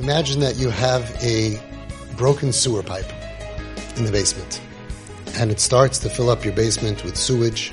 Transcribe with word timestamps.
Imagine 0.00 0.40
that 0.40 0.56
you 0.56 0.70
have 0.70 1.14
a 1.22 1.60
broken 2.16 2.54
sewer 2.54 2.82
pipe 2.82 3.12
in 3.98 4.04
the 4.04 4.10
basement 4.10 4.58
and 5.34 5.50
it 5.50 5.60
starts 5.60 5.98
to 5.98 6.08
fill 6.08 6.30
up 6.30 6.42
your 6.42 6.54
basement 6.54 7.04
with 7.04 7.18
sewage 7.18 7.70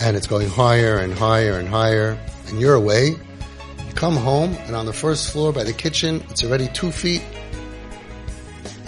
and 0.00 0.16
it's 0.16 0.26
going 0.26 0.48
higher 0.48 0.98
and 0.98 1.14
higher 1.14 1.60
and 1.60 1.68
higher 1.68 2.18
and 2.48 2.60
you're 2.60 2.74
away. 2.74 3.10
You 3.10 3.94
come 3.94 4.16
home 4.16 4.54
and 4.66 4.74
on 4.74 4.84
the 4.84 4.92
first 4.92 5.30
floor 5.30 5.52
by 5.52 5.62
the 5.62 5.72
kitchen, 5.72 6.24
it's 6.28 6.42
already 6.42 6.66
two 6.66 6.90
feet 6.90 7.22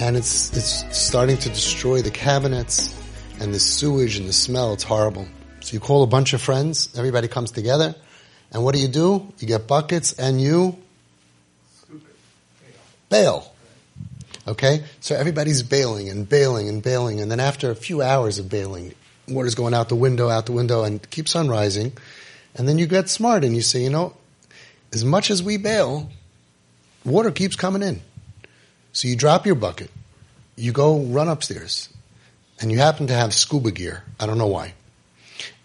and 0.01 0.17
it's, 0.17 0.53
it's 0.57 0.98
starting 0.98 1.39
to 1.39 1.51
destroy 1.51 2.03
the 2.03 2.11
cabinets 2.11 2.93
and 3.39 3.55
the 3.55 3.61
sewage 3.61 4.17
and 4.17 4.29
the 4.29 4.32
smell. 4.32 4.73
It's 4.73 4.82
horrible. 4.82 5.29
So 5.61 5.75
you 5.75 5.79
call 5.79 6.03
a 6.03 6.09
bunch 6.09 6.32
of 6.32 6.43
friends, 6.43 6.89
everybody 6.98 7.29
comes 7.29 7.53
together 7.53 7.95
and 8.51 8.64
what 8.64 8.75
do 8.75 8.80
you 8.80 8.89
do? 8.89 9.32
You 9.39 9.46
get 9.46 9.69
buckets 9.69 10.14
and 10.14 10.41
you 10.41 10.77
bail. 13.10 13.52
Okay? 14.48 14.84
So 15.00 15.14
everybody's 15.14 15.62
bailing 15.62 16.09
and 16.09 16.27
bailing 16.27 16.68
and 16.68 16.82
bailing. 16.82 17.20
And 17.20 17.30
then 17.30 17.41
after 17.41 17.70
a 17.70 17.77
few 17.77 18.01
hours 18.01 18.38
of 18.38 18.48
bailing, 18.48 18.95
water's 19.28 19.55
going 19.55 19.74
out 19.74 19.91
the 19.91 19.96
window, 19.96 20.30
out 20.30 20.46
the 20.46 20.52
window, 20.52 20.82
and 20.84 21.09
keeps 21.10 21.37
on 21.37 21.48
rising. 21.48 21.92
And 22.54 22.66
then 22.66 22.78
you 22.78 22.87
get 22.87 23.09
smart 23.09 23.45
and 23.45 23.54
you 23.54 23.62
say, 23.62 23.82
you 23.82 23.91
know, 23.91 24.15
as 24.92 25.04
much 25.04 25.30
as 25.30 25.42
we 25.42 25.56
bail, 25.56 26.10
water 27.04 27.30
keeps 27.30 27.56
coming 27.56 27.82
in. 27.82 28.01
So 28.92 29.06
you 29.06 29.16
drop 29.16 29.46
your 29.46 29.54
bucket, 29.54 29.90
you 30.56 30.73
go 30.73 30.98
run 30.98 31.29
upstairs, 31.29 31.88
and 32.60 32.73
you 32.73 32.79
happen 32.79 33.06
to 33.06 33.15
have 33.15 33.32
scuba 33.32 33.70
gear. 33.70 34.02
I 34.18 34.27
don't 34.27 34.38
know 34.38 34.48
why. 34.48 34.74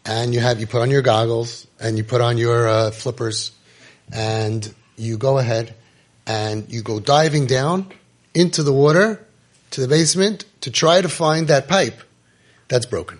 And 0.05 0.33
you 0.33 0.39
have, 0.41 0.59
you 0.59 0.67
put 0.67 0.81
on 0.83 0.91
your 0.91 1.01
goggles 1.01 1.65
and 1.79 1.97
you 1.97 2.03
put 2.03 2.21
on 2.21 2.37
your 2.37 2.67
uh, 2.67 2.91
flippers 2.91 3.51
and 4.11 4.73
you 4.95 5.17
go 5.17 5.39
ahead 5.39 5.73
and 6.27 6.71
you 6.71 6.81
go 6.81 6.99
diving 6.99 7.45
down 7.45 7.91
into 8.33 8.63
the 8.63 8.73
water 8.73 9.25
to 9.71 9.81
the 9.81 9.87
basement 9.87 10.45
to 10.61 10.71
try 10.71 11.01
to 11.01 11.09
find 11.09 11.47
that 11.47 11.67
pipe 11.67 12.01
that's 12.67 12.85
broken. 12.85 13.19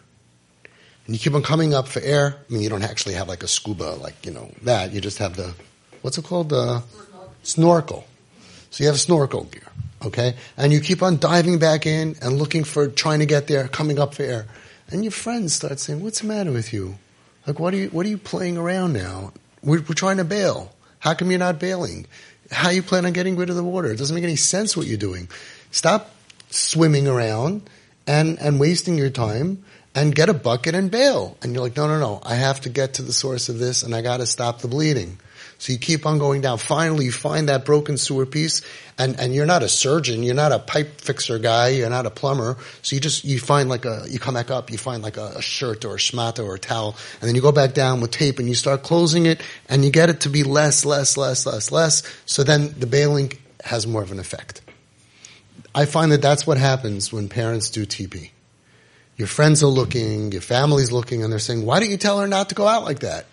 And 1.06 1.16
you 1.16 1.20
keep 1.20 1.34
on 1.36 1.44
coming 1.44 1.74
up 1.74 1.88
for 1.88 2.00
air. 2.00 2.38
I 2.50 2.54
mean, 2.54 2.64
you 2.64 2.70
don't 2.70 2.84
actually 2.84 3.14
have 3.14 3.28
like 3.28 3.44
a 3.44 3.48
scuba, 3.48 3.96
like, 4.02 4.26
you 4.26 4.32
know, 4.32 4.50
that. 4.64 4.92
You 4.92 5.02
just 5.02 5.20
have 5.20 5.36
the, 5.36 5.54
what's 6.02 6.18
it 6.18 6.26
called? 6.26 6.50
The 6.50 6.82
snorkel. 7.44 8.08
So 8.72 8.84
you 8.84 8.90
have 8.90 9.00
snorkel 9.00 9.44
gear, 9.46 9.72
okay? 10.04 10.36
And 10.58 10.74
you 10.74 10.82
keep 10.82 11.04
on 11.04 11.18
diving 11.18 11.60
back 11.60 11.86
in 11.86 12.16
and 12.22 12.38
looking 12.38 12.64
for, 12.64 12.88
trying 12.88 13.20
to 13.20 13.26
get 13.26 13.48
there, 13.48 13.68
coming 13.68 14.00
up 14.00 14.16
for 14.16 14.24
air. 14.24 14.48
And 14.90 15.04
your 15.04 15.12
friends 15.12 15.54
start 15.54 15.80
saying, 15.80 16.02
what's 16.04 16.22
the 16.22 16.28
matter 16.28 16.52
with 16.52 16.74
you? 16.74 16.96
Like, 17.46 17.60
what 17.60 17.74
are 17.74 17.78
you, 17.78 17.90
what 17.90 18.06
are 18.06 18.10
you 18.10 18.18
playing 18.18 18.58
around 18.58 18.94
now? 18.94 19.32
We're, 19.62 19.82
we're 19.82 19.96
trying 19.96 20.18
to 20.18 20.24
bail. 20.24 20.74
How 21.00 21.14
come 21.14 21.30
you're 21.30 21.40
not 21.40 21.60
bailing? 21.60 22.08
How 22.52 22.70
you 22.70 22.84
plan 22.84 23.06
on 23.06 23.14
getting 23.14 23.36
rid 23.36 23.50
of 23.50 23.56
the 23.56 23.64
water? 23.64 23.92
It 23.92 23.98
doesn't 23.98 24.16
make 24.16 24.24
any 24.24 24.36
sense 24.36 24.78
what 24.78 24.88
you're 24.88 24.98
doing. 24.98 25.30
Stop 25.72 26.12
swimming 26.50 27.08
around 27.08 27.70
and, 28.08 28.40
and 28.40 28.60
wasting 28.60 28.98
your 28.98 29.10
time 29.10 29.64
and 29.94 30.14
get 30.14 30.30
a 30.30 30.34
bucket 30.34 30.76
and 30.76 30.92
bail. 30.92 31.38
And 31.42 31.54
you're 31.54 31.64
like, 31.64 31.76
no, 31.76 31.88
no, 31.88 32.00
no. 32.00 32.22
I 32.24 32.36
have 32.36 32.62
to 32.62 32.70
get 32.70 32.96
to 32.96 33.02
the 33.02 33.14
source 33.14 33.50
of 33.50 33.60
this 33.60 33.84
and 33.84 33.96
I 33.96 34.02
got 34.02 34.18
to 34.18 34.26
stop 34.26 34.60
the 34.60 34.68
bleeding. 34.68 35.18
So 35.58 35.74
you 35.74 35.80
keep 35.80 36.06
on 36.06 36.20
going 36.20 36.42
down. 36.42 36.58
Finally, 36.58 37.06
you 37.06 37.12
find 37.12 37.50
that 37.50 37.66
broken 37.66 37.98
sewer 37.98 38.26
piece 38.26 38.62
and, 38.98 39.20
and 39.20 39.34
you're 39.34 39.46
not 39.46 39.64
a 39.64 39.70
surgeon. 39.70 40.24
You're 40.24 40.36
not 40.36 40.52
a 40.52 40.60
pipe 40.60 41.02
fixer 41.02 41.40
guy. 41.40 41.70
You're 41.70 41.90
not 41.90 42.06
a 42.06 42.10
plumber. 42.10 42.58
So 42.82 42.96
you 42.96 43.00
just, 43.00 43.24
you 43.24 43.40
find 43.40 43.70
like 43.70 43.86
a, 43.86 44.06
you 44.08 44.20
come 44.20 44.34
back 44.34 44.52
up, 44.52 44.72
you 44.72 44.78
find 44.78 45.04
like 45.04 45.18
a, 45.18 45.34
a 45.38 45.42
shirt 45.42 45.86
or 45.86 45.96
a 45.96 45.98
schmata 45.98 46.46
or 46.46 46.56
a 46.56 46.60
towel 46.60 46.96
and 47.22 47.28
then 47.28 47.36
you 47.36 47.42
go 47.42 47.52
back 47.52 47.74
down 47.74 48.02
with 48.02 48.12
tape 48.12 48.40
and 48.40 48.48
you 48.48 48.56
start 48.56 48.84
closing 48.84 49.26
it 49.26 49.42
and 49.70 49.84
you 49.84 49.92
get 49.92 50.10
it 50.10 50.22
to 50.22 50.30
be 50.30 50.44
less, 50.44 50.86
less, 50.86 51.18
less, 51.18 51.46
less, 51.46 51.72
less. 51.72 52.04
So 52.26 52.44
then 52.44 52.74
the 52.80 52.88
bailing 52.88 53.34
has 53.64 53.88
more 53.88 54.02
of 54.02 54.12
an 54.12 54.20
effect. 54.20 54.62
I 55.74 55.86
find 55.86 56.12
that 56.14 56.22
that's 56.22 56.48
what 56.48 56.58
happens 56.58 57.12
when 57.12 57.28
parents 57.28 57.70
do 57.70 57.86
TP. 57.86 58.30
Your 59.18 59.28
friends 59.28 59.64
are 59.64 59.68
looking, 59.68 60.32
your 60.32 60.42
family's 60.42 60.92
looking, 60.92 61.24
and 61.24 61.32
they're 61.32 61.40
saying, 61.40 61.66
why 61.66 61.80
don't 61.80 61.90
you 61.90 61.98
tell 61.98 62.20
her 62.20 62.28
not 62.28 62.50
to 62.50 62.56
go 62.56 62.68
out 62.68 62.84
like 62.84 63.00
that? 63.00 63.26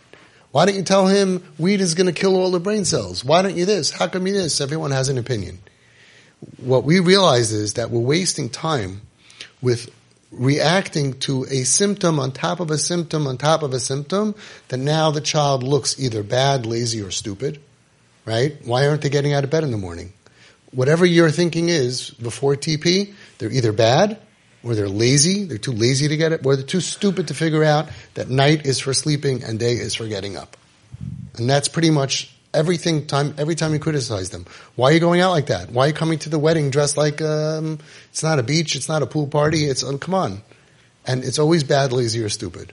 Why 0.53 0.67
don't 0.67 0.77
you 0.77 0.83
tell 0.83 1.07
him 1.07 1.43
weed 1.59 1.81
is 1.81 1.95
going 1.95 2.07
to 2.07 2.13
kill 2.13 2.37
all 2.37 2.51
the 2.51 2.61
brain 2.61 2.85
cells? 2.85 3.25
Why 3.25 3.43
don't 3.43 3.57
you 3.57 3.65
this? 3.65 3.91
How 3.91 4.07
come 4.07 4.27
you 4.27 4.35
this? 4.35 4.61
Everyone 4.61 4.91
has 4.91 5.09
an 5.09 5.19
opinion. 5.19 5.59
What 6.59 6.85
we 6.85 7.01
realize 7.01 7.53
is 7.53 7.75
that 7.75 7.91
we're 7.91 8.01
wasting 8.01 8.51
time 8.51 9.01
with 9.63 9.91
reacting 10.31 11.19
to 11.21 11.45
a 11.45 11.65
symptom 11.65 12.19
on 12.19 12.33
top 12.33 12.61
of 12.61 12.71
a 12.71 12.79
symptom 12.79 13.27
on 13.27 13.39
top 13.39 13.63
of 13.63 13.73
a 13.73 13.81
symptom 13.81 14.35
that 14.69 14.79
now 14.79 15.11
the 15.11 15.21
child 15.21 15.63
looks 15.63 15.99
either 15.99 16.23
bad, 16.23 16.67
lazy, 16.67 17.01
or 17.01 17.11
stupid, 17.11 17.61
right? 18.27 18.57
Why 18.65 18.87
aren't 18.87 19.03
they 19.03 19.11
getting 19.11 19.33
out 19.33 19.45
of 19.45 19.51
bed 19.51 19.65
in 19.65 19.71
the 19.71 19.79
morning? 19.79 20.13
Whatever 20.71 21.05
your 21.05 21.31
thinking 21.31 21.69
is 21.69 22.11
before 22.11 22.57
TP, 22.57 23.15
they're 23.39 23.53
either 23.53 23.73
bad 23.73 24.19
or 24.65 24.75
they're 24.75 24.89
lazy, 24.89 25.45
they're 25.45 25.59
too 25.59 25.73
lazy 25.73 26.09
to 26.09 26.17
get 26.17 26.33
it, 26.33 26.47
or 26.47 26.57
they're 26.57 26.65
too 26.65 26.81
stupid 26.81 27.29
to 27.29 27.35
figure 27.35 27.65
out 27.65 27.89
that 28.15 28.29
night 28.29 28.67
is 28.67 28.79
for 28.79 28.95
sleeping 28.95 29.43
and 29.43 29.59
day 29.59 29.73
is 29.73 29.95
for 29.95 30.07
getting 30.07 30.37
up. 30.37 30.57
And 31.37 31.49
that's 31.49 31.69
pretty 31.69 31.91
much 31.91 32.35
everything 32.55 33.07
time, 33.07 33.35
every 33.39 33.55
time 33.55 33.73
you 33.73 33.79
criticize 33.79 34.31
them. 34.31 34.47
Why 34.77 34.91
are 34.91 34.93
you 34.93 35.01
going 35.01 35.21
out 35.21 35.33
like 35.33 35.47
that? 35.47 35.71
Why 35.71 35.85
are 35.85 35.89
you 35.89 35.95
coming 35.95 36.19
to 36.21 36.29
the 36.29 36.39
wedding 36.39 36.71
dressed 36.71 36.97
like, 36.97 37.21
um, 37.23 37.79
it's 38.11 38.23
not 38.23 38.39
a 38.39 38.43
beach, 38.43 38.77
it's 38.77 38.89
not 38.89 39.03
a 39.03 39.07
pool 39.07 39.27
party, 39.27 39.65
it's, 39.65 39.83
um, 39.83 39.99
come 39.99 40.15
on. 40.15 40.43
And 41.07 41.25
it's 41.25 41.39
always 41.39 41.65
bad, 41.65 41.93
lazy, 41.93 42.23
or 42.23 42.29
stupid. 42.29 42.73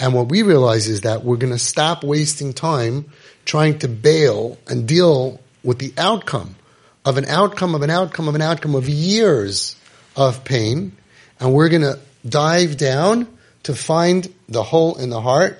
And 0.00 0.12
what 0.12 0.28
we 0.28 0.42
realize 0.42 0.88
is 0.88 1.02
that 1.02 1.24
we're 1.24 1.36
gonna 1.36 1.58
stop 1.58 2.02
wasting 2.02 2.52
time 2.52 3.06
trying 3.44 3.78
to 3.78 3.88
bail 3.88 4.58
and 4.66 4.88
deal 4.88 5.40
with 5.62 5.78
the 5.78 5.92
outcome 5.96 6.56
of 7.04 7.18
an 7.18 7.24
outcome 7.26 7.74
of 7.74 7.82
an 7.82 7.90
outcome 7.90 8.28
of 8.28 8.34
an 8.34 8.42
outcome 8.42 8.74
of 8.74 8.88
years 8.88 9.76
of 10.16 10.44
pain, 10.44 10.96
and 11.38 11.52
we're 11.52 11.68
going 11.68 11.82
to 11.82 11.98
dive 12.28 12.76
down 12.76 13.28
to 13.64 13.74
find 13.74 14.32
the 14.48 14.62
hole 14.62 14.96
in 14.96 15.10
the 15.10 15.20
heart 15.20 15.58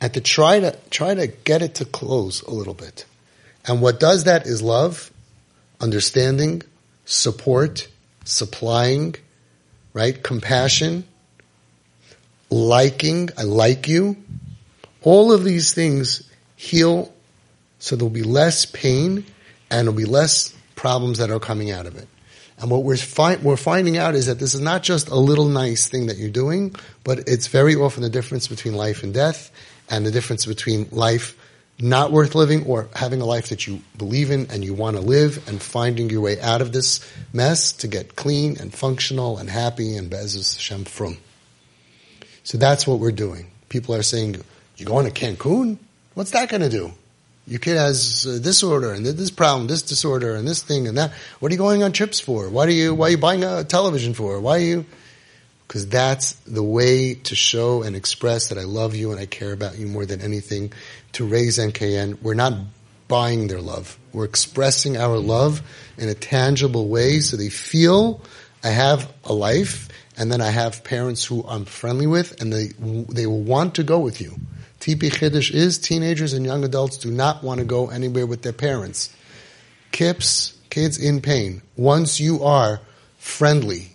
and 0.00 0.14
to 0.14 0.20
try 0.20 0.60
to 0.60 0.76
try 0.90 1.14
to 1.14 1.26
get 1.26 1.62
it 1.62 1.76
to 1.76 1.84
close 1.84 2.42
a 2.42 2.50
little 2.50 2.74
bit. 2.74 3.04
And 3.66 3.82
what 3.82 4.00
does 4.00 4.24
that 4.24 4.46
is 4.46 4.62
love, 4.62 5.10
understanding, 5.80 6.62
support, 7.04 7.88
supplying, 8.24 9.16
right? 9.92 10.22
Compassion, 10.22 11.04
liking, 12.50 13.30
I 13.36 13.42
like 13.42 13.88
you. 13.88 14.16
All 15.02 15.32
of 15.32 15.44
these 15.44 15.74
things 15.74 16.28
heal 16.56 17.12
so 17.78 17.96
there'll 17.96 18.10
be 18.10 18.22
less 18.22 18.66
pain 18.66 19.24
and 19.70 19.86
there'll 19.86 19.92
be 19.92 20.04
less 20.04 20.54
problems 20.74 21.18
that 21.18 21.30
are 21.30 21.40
coming 21.40 21.70
out 21.70 21.86
of 21.86 21.96
it. 21.96 22.08
And 22.60 22.70
what 22.70 22.82
we're, 22.82 22.96
fi- 22.96 23.36
we're 23.36 23.56
finding 23.56 23.96
out 23.96 24.14
is 24.14 24.26
that 24.26 24.38
this 24.38 24.54
is 24.54 24.60
not 24.60 24.82
just 24.82 25.08
a 25.08 25.16
little 25.16 25.48
nice 25.48 25.88
thing 25.88 26.06
that 26.06 26.16
you're 26.16 26.30
doing, 26.30 26.74
but 27.04 27.20
it's 27.28 27.46
very 27.46 27.76
often 27.76 28.02
the 28.02 28.10
difference 28.10 28.48
between 28.48 28.74
life 28.74 29.02
and 29.02 29.14
death 29.14 29.50
and 29.88 30.04
the 30.04 30.10
difference 30.10 30.44
between 30.44 30.88
life 30.90 31.36
not 31.80 32.10
worth 32.10 32.34
living 32.34 32.66
or 32.66 32.88
having 32.94 33.20
a 33.20 33.24
life 33.24 33.50
that 33.50 33.66
you 33.66 33.80
believe 33.96 34.32
in 34.32 34.48
and 34.50 34.64
you 34.64 34.74
want 34.74 34.96
to 34.96 35.02
live 35.02 35.46
and 35.48 35.62
finding 35.62 36.10
your 36.10 36.20
way 36.20 36.40
out 36.40 36.60
of 36.60 36.72
this 36.72 37.00
mess 37.32 37.72
to 37.72 37.86
get 37.86 38.16
clean 38.16 38.56
and 38.58 38.74
functional 38.74 39.38
and 39.38 39.48
happy 39.48 39.96
and 39.96 40.10
Be'ezus 40.10 40.56
Hashem 40.56 40.84
frum. 40.84 41.18
So 42.42 42.58
that's 42.58 42.86
what 42.86 42.98
we're 42.98 43.12
doing. 43.12 43.50
People 43.68 43.94
are 43.94 44.02
saying, 44.02 44.42
you 44.76 44.86
going 44.86 45.10
to 45.10 45.12
Cancun? 45.12 45.78
What's 46.14 46.32
that 46.32 46.48
going 46.48 46.62
to 46.62 46.68
do? 46.68 46.92
Your 47.48 47.60
kid 47.60 47.78
has 47.78 48.26
uh, 48.26 48.32
this 48.32 48.42
disorder 48.42 48.92
and 48.92 49.06
this 49.06 49.30
problem, 49.30 49.68
this 49.68 49.80
disorder 49.80 50.34
and 50.34 50.46
this 50.46 50.62
thing 50.62 50.86
and 50.86 50.98
that. 50.98 51.12
What 51.40 51.50
are 51.50 51.54
you 51.54 51.58
going 51.58 51.82
on 51.82 51.92
trips 51.92 52.20
for? 52.20 52.50
Why 52.50 52.66
do 52.66 52.74
you, 52.74 52.94
why 52.94 53.06
are 53.06 53.10
you 53.10 53.18
buying 53.18 53.42
a 53.42 53.64
television 53.64 54.12
for? 54.12 54.38
Why 54.38 54.56
are 54.56 54.60
you? 54.60 54.86
Because 55.66 55.88
that's 55.88 56.32
the 56.46 56.62
way 56.62 57.14
to 57.14 57.34
show 57.34 57.82
and 57.82 57.96
express 57.96 58.48
that 58.48 58.58
I 58.58 58.64
love 58.64 58.94
you 58.94 59.12
and 59.12 59.20
I 59.20 59.24
care 59.24 59.52
about 59.52 59.78
you 59.78 59.86
more 59.86 60.04
than 60.04 60.20
anything. 60.20 60.74
To 61.12 61.26
raise 61.26 61.58
NKN, 61.58 62.20
we're 62.20 62.34
not 62.34 62.52
buying 63.08 63.48
their 63.48 63.62
love. 63.62 63.98
We're 64.12 64.26
expressing 64.26 64.98
our 64.98 65.16
love 65.16 65.62
in 65.96 66.10
a 66.10 66.14
tangible 66.14 66.88
way 66.88 67.20
so 67.20 67.38
they 67.38 67.48
feel 67.48 68.20
I 68.62 68.68
have 68.68 69.10
a 69.24 69.32
life 69.32 69.88
and 70.18 70.30
then 70.30 70.42
I 70.42 70.50
have 70.50 70.84
parents 70.84 71.24
who 71.24 71.44
I'm 71.48 71.64
friendly 71.64 72.06
with 72.06 72.42
and 72.42 72.52
they, 72.52 72.68
they 73.10 73.26
will 73.26 73.40
want 73.40 73.76
to 73.76 73.84
go 73.84 74.00
with 74.00 74.20
you. 74.20 74.38
TP 74.80 75.10
Chiddush 75.10 75.52
is 75.52 75.78
teenagers 75.78 76.32
and 76.32 76.46
young 76.46 76.64
adults 76.64 76.98
do 76.98 77.10
not 77.10 77.42
want 77.42 77.58
to 77.58 77.66
go 77.66 77.90
anywhere 77.90 78.26
with 78.26 78.42
their 78.42 78.52
parents. 78.52 79.14
Kips, 79.90 80.56
kids 80.70 80.98
in 80.98 81.20
pain. 81.20 81.62
Once 81.76 82.20
you 82.20 82.44
are 82.44 82.80
friendly 83.16 83.90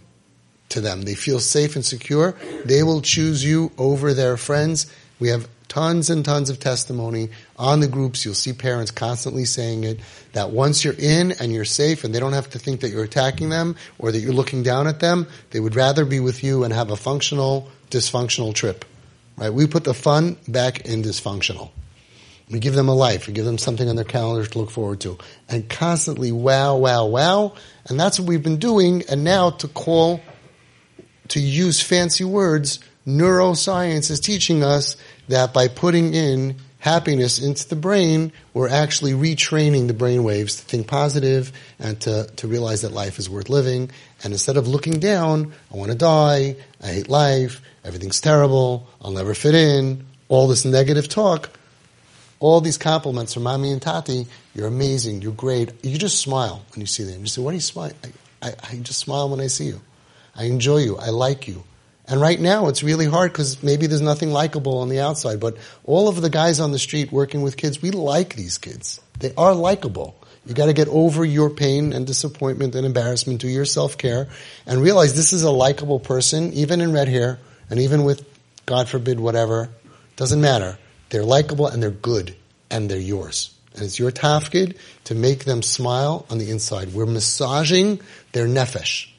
to 0.70 0.82
them, 0.82 1.04
they 1.04 1.16
feel 1.16 1.40
safe 1.40 1.76
and 1.76 1.86
secure, 1.86 2.36
they 2.66 2.84
will 2.84 3.02
choose 3.02 3.44
you 3.44 3.72
over 3.78 4.14
their 4.14 4.36
friends. 4.36 4.92
We 5.20 5.30
have 5.30 5.48
tons 5.70 6.10
and 6.10 6.26
tons 6.26 6.50
of 6.50 6.60
testimony 6.60 7.30
on 7.58 7.80
the 7.80 7.88
groups. 7.88 8.26
You'll 8.26 8.34
see 8.34 8.54
parents 8.54 8.92
constantly 8.92 9.46
saying 9.46 9.86
it 9.86 10.00
that 10.34 10.52
once 10.52 10.84
you're 10.84 10.96
in 10.98 11.32
and 11.32 11.54
you're 11.54 11.66
safe 11.66 12.04
and 12.04 12.14
they 12.14 12.20
don't 12.20 12.34
have 12.34 12.50
to 12.52 12.60
think 12.60 12.82
that 12.82 12.90
you're 12.90 13.04
attacking 13.04 13.50
them 13.50 13.76
or 13.98 14.12
that 14.12 14.20
you're 14.20 14.34
looking 14.34 14.64
down 14.64 14.88
at 14.88 15.00
them, 15.00 15.28
they 15.52 15.60
would 15.60 15.76
rather 15.76 16.06
be 16.06 16.20
with 16.20 16.44
you 16.44 16.64
and 16.64 16.74
have 16.74 16.92
a 16.92 16.96
functional, 16.96 17.72
dysfunctional 17.90 18.54
trip. 18.54 18.86
Right? 19.38 19.54
We 19.54 19.68
put 19.68 19.84
the 19.84 19.94
fun 19.94 20.38
back 20.48 20.82
in 20.82 21.02
dysfunctional. 21.02 21.72
We 22.50 22.60
give 22.60 22.76
them 22.76 22.90
a 22.90 22.94
life. 22.94 23.28
We 23.28 23.34
give 23.34 23.46
them 23.46 23.58
something 23.58 23.88
on 23.90 23.96
their 23.96 24.06
calendar 24.06 24.46
to 24.46 24.60
look 24.60 24.70
forward 24.70 25.02
to. 25.02 25.18
And 25.50 25.68
constantly 25.70 26.32
wow, 26.32 26.78
wow, 26.78 27.06
wow. 27.06 27.54
And 27.88 28.00
that's 28.00 28.20
what 28.20 28.28
we've 28.28 28.44
been 28.44 28.60
doing. 28.60 29.04
And 29.10 29.24
now 29.24 29.52
to 29.52 29.68
call, 29.68 30.22
to 31.30 31.40
use 31.40 31.82
fancy 31.82 32.26
words, 32.26 32.80
neuroscience 33.08 34.12
is 34.12 34.20
teaching 34.20 34.64
us 34.64 34.98
that 35.30 35.54
by 35.54 35.68
putting 35.68 36.14
in 36.14 36.58
happiness 36.80 37.42
into 37.42 37.68
the 37.70 37.78
brain, 37.78 38.34
we're 38.54 38.68
actually 38.68 39.14
retraining 39.14 39.88
the 39.88 39.94
brain 39.94 40.24
waves 40.26 40.58
to 40.58 40.64
think 40.64 40.86
positive 40.86 41.54
and 41.80 42.00
to, 42.02 42.30
to 42.36 42.48
realize 42.48 42.82
that 42.82 42.92
life 42.92 43.20
is 43.20 43.30
worth 43.30 43.50
living. 43.50 43.90
And 44.22 44.34
instead 44.34 44.58
of 44.58 44.68
looking 44.68 45.00
down, 45.00 45.54
I 45.74 45.78
want 45.78 45.92
to 45.92 45.98
die, 45.98 46.58
I 46.84 46.88
hate 46.88 47.08
life, 47.08 47.62
everything's 47.84 48.22
terrible, 48.22 48.88
I'll 49.02 49.12
never 49.12 49.34
fit 49.34 49.56
in, 49.56 50.06
all 50.30 50.48
this 50.48 50.66
negative 50.66 51.08
talk, 51.10 51.50
all 52.40 52.60
these 52.60 52.78
compliments 52.78 53.34
from 53.34 53.44
mommy 53.44 53.72
and 53.72 53.82
tati, 53.82 54.28
you're 54.54 54.68
amazing, 54.68 55.22
you're 55.22 55.32
great. 55.32 55.74
You 55.84 55.98
just 55.98 56.20
smile 56.20 56.64
when 56.72 56.82
you 56.82 56.88
see 56.88 57.04
them. 57.04 57.22
You 57.22 57.28
say, 57.28 57.42
what 57.42 57.52
do 57.52 57.56
you 57.56 57.62
smile? 57.62 57.92
I, 58.04 58.50
I, 58.50 58.54
I 58.72 58.76
just 58.78 59.00
smile 59.00 59.30
when 59.30 59.40
I 59.40 59.48
see 59.48 59.66
you. 59.66 59.80
I 60.36 60.46
enjoy 60.46 60.80
you. 60.80 60.98
I 60.98 61.10
like 61.10 61.48
you. 61.48 61.64
And 62.08 62.20
right 62.20 62.40
now 62.40 62.68
it's 62.68 62.84
really 62.84 63.06
hard 63.06 63.32
because 63.32 63.64
maybe 63.64 63.88
there's 63.88 64.02
nothing 64.02 64.32
likable 64.32 64.80
on 64.80 64.90
the 64.90 65.00
outside, 65.00 65.40
but 65.40 65.56
all 65.86 66.10
of 66.10 66.22
the 66.22 66.30
guys 66.30 66.60
on 66.60 66.72
the 66.72 66.80
street 66.80 67.12
working 67.12 67.44
with 67.44 67.56
kids, 67.56 67.82
we 67.82 67.92
like 67.92 68.36
these 68.36 68.58
kids. 68.58 69.00
They 69.20 69.34
are 69.38 69.54
likable. 69.54 70.16
You 70.46 70.54
gotta 70.54 70.74
get 70.74 70.90
over 70.90 71.24
your 71.24 71.50
pain 71.50 71.94
and 71.94 72.06
disappointment 72.06 72.76
and 72.76 72.86
embarrassment, 72.86 73.40
do 73.40 73.48
your 73.48 73.64
self-care, 73.64 74.28
and 74.66 74.82
realize 74.82 75.16
this 75.16 75.32
is 75.32 75.44
a 75.44 75.52
likable 75.52 76.02
person, 76.02 76.52
even 76.52 76.82
in 76.82 76.92
red 76.92 77.08
hair, 77.08 77.40
and 77.70 77.80
even 77.80 78.04
with, 78.04 78.26
God 78.66 78.88
forbid, 78.88 79.20
whatever, 79.20 79.70
doesn't 80.16 80.42
matter. 80.42 80.78
They're 81.10 81.24
likable 81.24 81.68
and 81.68 81.82
they're 81.82 81.92
good, 81.92 82.36
and 82.70 82.90
they're 82.90 82.98
yours. 82.98 83.54
And 83.74 83.84
it's 83.84 83.98
your 83.98 84.12
tafkid 84.12 84.78
to 85.06 85.16
make 85.16 85.46
them 85.46 85.62
smile 85.62 86.26
on 86.30 86.38
the 86.38 86.50
inside. 86.50 86.94
We're 86.94 87.06
massaging 87.06 88.02
their 88.32 88.48
nefesh. 88.48 89.10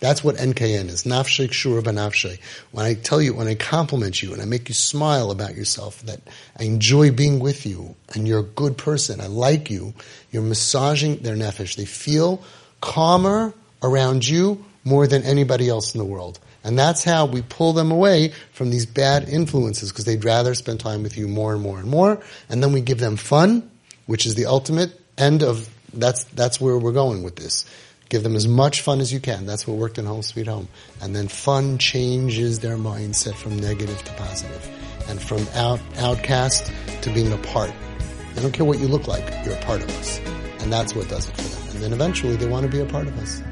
That's 0.00 0.22
what 0.22 0.36
NKN 0.36 0.88
is. 0.88 1.04
Nafshik 1.04 1.50
shura 1.50 1.82
banafshe. 1.82 2.38
When 2.70 2.86
I 2.86 2.94
tell 2.94 3.20
you, 3.20 3.34
when 3.34 3.48
I 3.48 3.56
compliment 3.56 4.22
you 4.22 4.32
and 4.32 4.40
I 4.40 4.44
make 4.44 4.68
you 4.68 4.74
smile 4.74 5.30
about 5.32 5.56
yourself, 5.56 6.00
that 6.02 6.20
I 6.58 6.64
enjoy 6.64 7.10
being 7.10 7.40
with 7.40 7.66
you 7.66 7.96
and 8.14 8.28
you're 8.28 8.40
a 8.40 8.44
good 8.44 8.78
person, 8.78 9.20
I 9.20 9.26
like 9.26 9.70
you, 9.70 9.94
you're 10.30 10.42
massaging 10.42 11.16
their 11.16 11.34
nefesh. 11.34 11.74
They 11.74 11.84
feel 11.84 12.42
calmer 12.80 13.52
around 13.82 14.26
you 14.26 14.64
more 14.84 15.06
than 15.08 15.24
anybody 15.24 15.68
else 15.68 15.94
in 15.94 15.98
the 15.98 16.04
world. 16.04 16.38
And 16.64 16.78
that's 16.78 17.04
how 17.04 17.26
we 17.26 17.42
pull 17.42 17.72
them 17.72 17.90
away 17.90 18.32
from 18.52 18.70
these 18.70 18.86
bad 18.86 19.28
influences 19.28 19.90
because 19.90 20.04
they'd 20.04 20.24
rather 20.24 20.54
spend 20.54 20.80
time 20.80 21.02
with 21.02 21.16
you 21.16 21.28
more 21.28 21.52
and 21.52 21.62
more 21.62 21.78
and 21.78 21.88
more. 21.88 22.20
And 22.48 22.62
then 22.62 22.72
we 22.72 22.80
give 22.80 22.98
them 22.98 23.16
fun, 23.16 23.70
which 24.06 24.26
is 24.26 24.34
the 24.34 24.46
ultimate 24.46 24.98
end 25.16 25.42
of, 25.42 25.68
that's, 25.92 26.24
that's 26.24 26.60
where 26.60 26.76
we're 26.76 26.92
going 26.92 27.22
with 27.22 27.36
this. 27.36 27.64
Give 28.08 28.22
them 28.22 28.36
as 28.36 28.48
much 28.48 28.80
fun 28.80 29.00
as 29.00 29.12
you 29.12 29.20
can. 29.20 29.44
That's 29.44 29.66
what 29.66 29.76
worked 29.76 29.98
in 29.98 30.06
Home 30.06 30.22
Sweet 30.22 30.46
Home. 30.46 30.68
And 31.02 31.14
then 31.14 31.28
fun 31.28 31.78
changes 31.78 32.58
their 32.60 32.76
mindset 32.76 33.34
from 33.34 33.58
negative 33.58 34.02
to 34.02 34.12
positive, 34.14 34.66
and 35.08 35.20
from 35.20 35.46
out, 35.54 35.80
outcast 35.98 36.72
to 37.02 37.10
being 37.10 37.32
a 37.32 37.38
part. 37.38 37.70
I 38.36 38.40
don't 38.40 38.52
care 38.52 38.64
what 38.64 38.78
you 38.78 38.88
look 38.88 39.08
like. 39.08 39.24
You're 39.44 39.54
a 39.54 39.62
part 39.62 39.82
of 39.82 39.90
us. 39.98 40.20
And 40.60 40.72
that's 40.72 40.94
what 40.94 41.08
does 41.08 41.28
it 41.28 41.36
for 41.36 41.42
them. 41.42 41.74
And 41.74 41.82
then 41.82 41.92
eventually 41.92 42.36
they 42.36 42.46
want 42.46 42.64
to 42.64 42.72
be 42.72 42.80
a 42.80 42.86
part 42.86 43.06
of 43.06 43.18
us. 43.18 43.42